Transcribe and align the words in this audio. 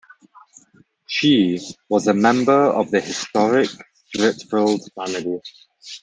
She 1.05 1.59
was 1.87 2.07
a 2.07 2.15
member 2.15 2.59
of 2.59 2.89
the 2.89 2.99
historic 3.01 3.69
Streatfeild 4.15 4.89
family. 4.95 5.37